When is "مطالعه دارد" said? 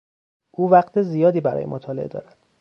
1.65-2.37